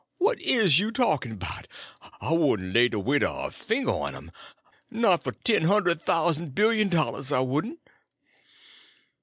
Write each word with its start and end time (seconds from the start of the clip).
What 0.17 0.41
is 0.41 0.79
you 0.79 0.87
a 0.87 0.91
talkin' 0.91 1.35
'bout? 1.35 1.67
I 2.19 2.31
wouldn' 2.33 2.73
lay 2.73 2.87
de 2.87 2.97
weight 2.97 3.21
er 3.21 3.27
my 3.27 3.49
finger 3.51 3.91
on 3.91 4.15
um, 4.15 4.31
not 4.89 5.23
f'r 5.23 5.35
ten 5.43 5.61
hund'd 5.65 6.01
thous'n 6.07 6.55
billion 6.55 6.89
dollars, 6.89 7.31
I 7.31 7.41
wouldn't." 7.41 7.79